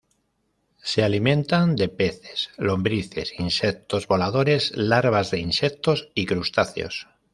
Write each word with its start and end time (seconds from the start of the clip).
Se 0.81 1.03
alimentan 1.03 1.75
de 1.75 1.87
peces, 1.87 2.49
lombrices, 2.57 3.33
insectos 3.39 4.07
voladores, 4.07 4.71
larvas 4.75 5.29
de 5.29 5.37
insectos 5.37 6.09
y 6.15 6.25
crustáceos. 6.25 7.07